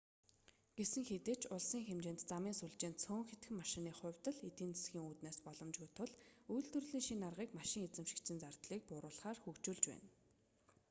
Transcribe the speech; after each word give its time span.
гэсэн 0.77 1.03
хэдий 1.09 1.37
ч 1.41 1.43
улсын 1.55 1.83
хэмжээнд 1.89 2.21
замын 2.29 2.55
сүлжээ 2.59 2.89
нь 2.91 2.99
цөөн 3.03 3.23
хэдхэн 3.29 3.55
машины 3.61 3.91
хувьд 3.99 4.25
л 4.35 4.41
эдийн 4.49 4.73
засгийн 4.75 5.07
үүднээс 5.09 5.37
боломжгүй 5.45 5.89
тул 5.97 6.11
үйлдвэрлэлийн 6.53 7.07
шинэ 7.07 7.25
аргыг 7.29 7.49
машин 7.59 7.85
эзэмшигчийн 7.87 8.41
зардлыг 8.43 8.81
бууруулахаар 8.87 9.37
хөгжүүлж 9.43 9.83
байна 9.89 10.09